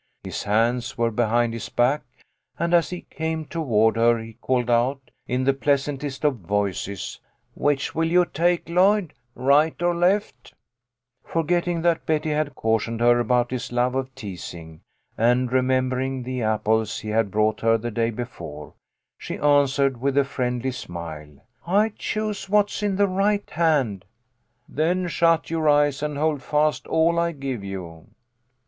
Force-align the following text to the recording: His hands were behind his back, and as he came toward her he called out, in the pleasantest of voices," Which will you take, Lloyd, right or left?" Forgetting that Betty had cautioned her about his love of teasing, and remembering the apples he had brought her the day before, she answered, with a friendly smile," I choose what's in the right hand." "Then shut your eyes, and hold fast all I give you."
His 0.23 0.41
hands 0.41 0.97
were 0.97 1.11
behind 1.11 1.53
his 1.53 1.69
back, 1.69 2.01
and 2.57 2.73
as 2.73 2.89
he 2.89 3.01
came 3.01 3.45
toward 3.45 3.97
her 3.97 4.17
he 4.17 4.33
called 4.33 4.67
out, 4.71 5.11
in 5.27 5.43
the 5.43 5.53
pleasantest 5.53 6.23
of 6.23 6.37
voices," 6.37 7.19
Which 7.53 7.93
will 7.93 8.09
you 8.11 8.25
take, 8.25 8.67
Lloyd, 8.67 9.13
right 9.35 9.79
or 9.79 9.93
left?" 9.93 10.55
Forgetting 11.31 11.83
that 11.83 12.07
Betty 12.07 12.31
had 12.31 12.55
cautioned 12.55 12.99
her 12.99 13.19
about 13.19 13.51
his 13.51 13.71
love 13.71 13.93
of 13.93 14.15
teasing, 14.15 14.81
and 15.19 15.51
remembering 15.51 16.23
the 16.23 16.41
apples 16.41 17.01
he 17.01 17.09
had 17.09 17.29
brought 17.29 17.61
her 17.61 17.77
the 17.77 17.91
day 17.91 18.09
before, 18.09 18.73
she 19.19 19.37
answered, 19.37 20.01
with 20.01 20.17
a 20.17 20.23
friendly 20.25 20.71
smile," 20.71 21.45
I 21.67 21.89
choose 21.89 22.49
what's 22.49 22.81
in 22.81 22.95
the 22.95 23.07
right 23.07 23.47
hand." 23.51 24.05
"Then 24.67 25.07
shut 25.07 25.51
your 25.51 25.69
eyes, 25.69 26.01
and 26.01 26.17
hold 26.17 26.41
fast 26.41 26.87
all 26.87 27.19
I 27.19 27.33
give 27.33 27.63
you." 27.63 28.07